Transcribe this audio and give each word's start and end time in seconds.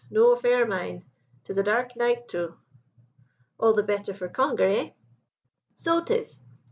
no 0.09 0.31
affair 0.31 0.63
o' 0.65 0.67
mine. 0.67 1.05
'Tis 1.43 1.59
a 1.59 1.61
dark 1.63 1.95
night, 1.95 2.27
too.' 2.27 2.57
"'All 3.59 3.73
the 3.75 3.83
better 3.83 4.15
for 4.15 4.27
conger, 4.27 4.67
eh?' 4.67 4.89
"'So 5.75 6.01
'tis.' 6.03 6.41